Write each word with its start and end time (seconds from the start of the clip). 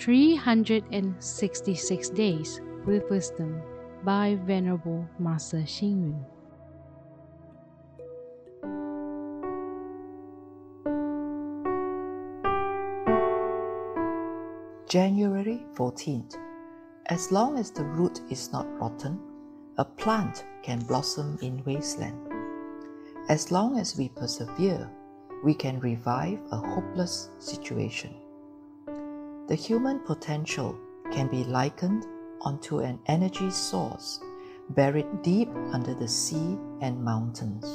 366 0.00 2.10
Days 2.10 2.60
with 2.86 3.08
Wisdom 3.10 3.60
by 4.02 4.38
Venerable 4.46 5.06
Master 5.18 5.58
Xing 5.58 6.00
Yun. 6.00 6.24
January 14.88 15.66
14th. 15.74 16.34
As 17.10 17.30
long 17.30 17.58
as 17.58 17.70
the 17.70 17.84
root 17.84 18.22
is 18.30 18.50
not 18.52 18.66
rotten, 18.80 19.20
a 19.76 19.84
plant 19.84 20.46
can 20.62 20.80
blossom 20.80 21.38
in 21.42 21.62
wasteland. 21.64 22.16
As 23.28 23.52
long 23.52 23.78
as 23.78 23.98
we 23.98 24.08
persevere, 24.08 24.90
we 25.44 25.52
can 25.52 25.78
revive 25.80 26.40
a 26.52 26.56
hopeless 26.56 27.28
situation. 27.38 28.14
The 29.50 29.56
human 29.56 29.98
potential 29.98 30.78
can 31.12 31.26
be 31.26 31.42
likened 31.42 32.06
onto 32.40 32.78
an 32.78 33.00
energy 33.06 33.50
source 33.50 34.20
buried 34.68 35.22
deep 35.22 35.48
under 35.72 35.92
the 35.92 36.06
sea 36.06 36.56
and 36.80 37.02
mountains. 37.02 37.66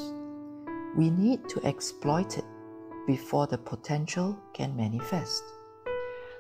We 0.96 1.10
need 1.10 1.50
to 1.50 1.62
exploit 1.66 2.38
it 2.38 2.46
before 3.06 3.48
the 3.48 3.58
potential 3.58 4.40
can 4.54 4.74
manifest. 4.78 5.44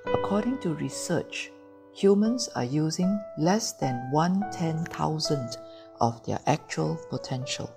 According 0.05 0.59
to 0.59 0.73
research, 0.75 1.51
humans 1.93 2.47
are 2.55 2.63
using 2.63 3.19
less 3.37 3.73
than 3.73 4.09
one 4.13 4.41
ten 4.53 4.85
thousandth 4.85 5.57
of 5.99 6.25
their 6.25 6.39
actual 6.47 6.97
potential. 7.09 7.69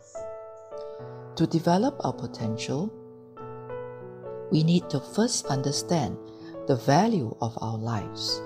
To 1.35 1.45
develop 1.45 1.97
our 2.05 2.13
potential, 2.13 2.89
we 4.53 4.63
need 4.63 4.89
to 4.91 5.01
first 5.01 5.47
understand 5.47 6.17
the 6.69 6.77
value 6.77 7.35
of 7.41 7.57
our 7.63 7.79
lives. 7.79 8.43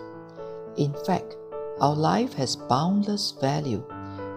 In 0.76 0.94
fact, 1.04 1.36
our 1.80 1.95
life 1.95 2.32
has 2.34 2.54
boundless 2.54 3.32
value, 3.40 3.84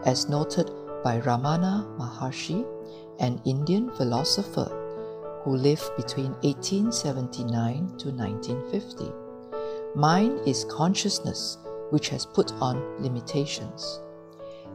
as 0.05 0.27
noted 0.27 0.72
by 1.03 1.22
Ramana 1.22 1.86
Maharshi, 1.95 2.66
an 3.19 3.39
Indian 3.45 3.92
philosopher 3.92 4.66
who 5.44 5.55
lived 5.55 5.88
between 5.95 6.31
1879 6.42 7.95
to 8.00 8.09
1950. 8.09 9.05
Mind 9.94 10.39
is 10.47 10.66
consciousness 10.66 11.59
which 11.92 12.09
has 12.09 12.25
put 12.25 12.52
on 12.53 12.81
limitations. 12.99 14.02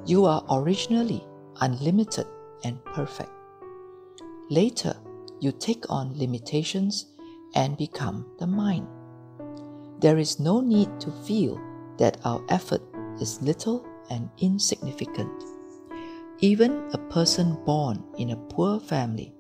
You 0.07 0.25
are 0.25 0.45
originally 0.53 1.27
unlimited 1.61 2.29
and 2.63 2.83
perfect. 2.85 3.33
Later, 4.51 4.95
you 5.41 5.51
take 5.51 5.91
on 5.91 6.17
limitations 6.17 7.07
and 7.57 7.77
become 7.77 8.25
the 8.39 8.47
mind. 8.47 8.87
There 10.01 10.17
is 10.17 10.41
no 10.41 10.61
need 10.61 10.89
to 11.01 11.11
feel 11.11 11.61
that 11.99 12.17
our 12.25 12.43
effort 12.49 12.81
is 13.21 13.43
little 13.43 13.85
and 14.09 14.31
insignificant. 14.39 15.31
Even 16.39 16.89
a 16.95 16.99
person 17.11 17.59
born 17.67 18.03
in 18.17 18.31
a 18.31 18.37
poor 18.37 18.81
family 18.81 19.35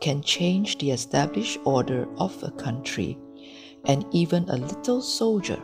can 0.00 0.22
change 0.22 0.78
the 0.78 0.92
established 0.92 1.60
order 1.64 2.08
of 2.16 2.42
a 2.42 2.50
country 2.52 3.18
and 3.84 4.06
even 4.10 4.48
a 4.48 4.56
little 4.56 5.02
soldier 5.02 5.62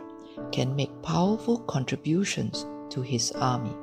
can 0.51 0.75
make 0.75 1.01
powerful 1.01 1.57
contributions 1.61 2.67
to 2.91 3.01
his 3.01 3.31
army. 3.31 3.75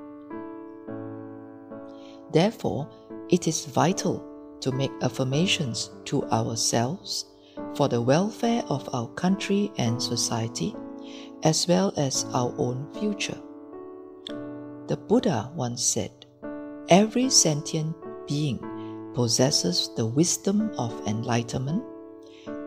Therefore, 2.33 2.89
it 3.31 3.49
is 3.49 3.65
vital 3.67 4.25
to 4.61 4.71
make 4.71 4.93
affirmations 5.03 5.91
to 6.05 6.23
ourselves 6.27 7.32
for 7.75 7.89
the 7.89 8.01
welfare 8.01 8.63
of 8.69 8.89
our 8.93 9.09
country 9.09 9.73
and 9.79 10.03
society, 10.03 10.75
as 11.43 11.67
well 11.67 11.93
as 11.97 12.27
our 12.33 12.55
own 12.59 12.87
future. 12.99 13.39
The 14.89 14.97
Buddha 14.97 15.51
once 15.55 15.83
said, 15.83 16.27
Every 16.89 17.31
sentient 17.31 17.97
being 18.27 18.59
possesses 19.15 19.91
the 19.97 20.07
wisdom 20.07 20.71
of 20.79 21.07
enlightenment. 21.07 21.83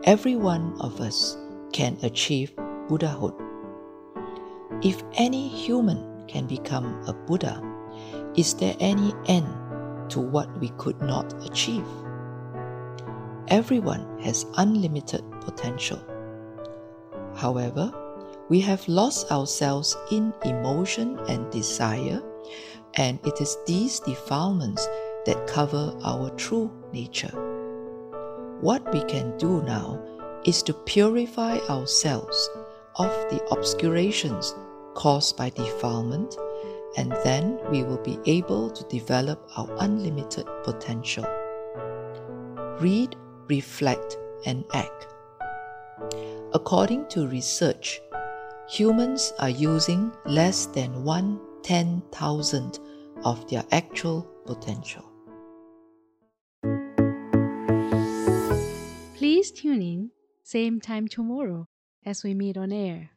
Every 0.04 0.36
one 0.36 0.76
of 0.80 1.00
us 1.00 1.36
can 1.72 1.98
achieve 2.02 2.52
Buddhahood. 2.88 3.34
If 4.82 5.02
any 5.14 5.48
human 5.48 6.26
can 6.26 6.46
become 6.46 7.02
a 7.06 7.12
Buddha, 7.12 7.62
is 8.36 8.54
there 8.54 8.76
any 8.80 9.12
end 9.26 9.46
to 10.10 10.20
what 10.20 10.48
we 10.60 10.68
could 10.78 11.00
not 11.00 11.32
achieve? 11.44 11.86
Everyone 13.48 14.18
has 14.22 14.44
unlimited 14.56 15.22
potential. 15.40 16.00
However, 17.36 17.92
we 18.48 18.60
have 18.60 18.88
lost 18.88 19.30
ourselves 19.30 19.96
in 20.10 20.32
emotion 20.44 21.18
and 21.28 21.50
desire, 21.52 22.22
and 22.94 23.20
it 23.24 23.40
is 23.40 23.56
these 23.66 24.00
defilements 24.00 24.88
that 25.26 25.46
cover 25.46 25.96
our 26.02 26.30
true 26.30 26.72
nature. 26.92 27.30
What 28.60 28.92
we 28.92 29.04
can 29.04 29.36
do 29.38 29.62
now 29.62 30.02
is 30.44 30.62
to 30.64 30.72
purify 30.72 31.58
ourselves 31.68 32.50
of 32.96 33.10
the 33.30 33.40
obscurations 33.52 34.54
caused 34.94 35.36
by 35.36 35.50
defilement, 35.50 36.36
and 36.96 37.12
then 37.22 37.60
we 37.70 37.84
will 37.84 38.02
be 38.02 38.18
able 38.26 38.70
to 38.70 38.82
develop 38.88 39.48
our 39.56 39.68
unlimited 39.78 40.46
potential. 40.64 41.26
Read, 42.80 43.14
reflect, 43.48 44.16
and 44.44 44.64
act. 44.74 45.06
According 46.52 47.08
to 47.08 47.26
research, 47.26 48.00
humans 48.68 49.32
are 49.38 49.50
using 49.50 50.12
less 50.24 50.66
than 50.66 51.04
one 51.04 51.40
ten 51.62 52.02
thousandth 52.12 52.78
of 53.24 53.48
their 53.50 53.64
actual 53.72 54.22
potential. 54.44 55.04
Please 59.16 59.50
tune 59.50 59.82
in 59.82 60.10
same 60.42 60.80
time 60.80 61.08
tomorrow 61.08 61.66
as 62.04 62.22
we 62.22 62.34
meet 62.34 62.56
on 62.56 62.70
air. 62.70 63.10